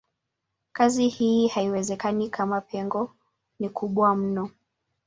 Kazi 0.73 1.07
hii 1.07 1.47
haiwezekani 1.47 2.29
kama 2.29 2.61
pengo 2.61 3.15
ni 3.59 3.69
kubwa 3.69 4.15
mno. 4.15 4.49